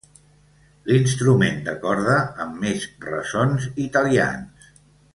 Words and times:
L'instrument 0.91 1.61
de 1.69 1.75
corda 1.85 2.15
amb 2.47 2.57
més 2.65 2.89
ressons 3.13 3.69
italians. 3.89 4.75